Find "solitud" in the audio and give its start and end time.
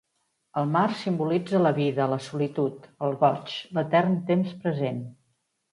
2.31-2.89